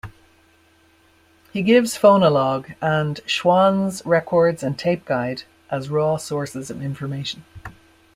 He 1.53 1.61
gives 1.61 1.95
"Phonolog" 1.95 2.73
and 2.81 3.19
"Schwann's 3.27 4.03
Records 4.03 4.63
and 4.63 4.75
Tape 4.75 5.05
Guide" 5.05 5.43
as 5.69 5.91
raw 5.91 6.17
sources 6.17 6.71
of 6.71 6.81
information. 6.81 7.43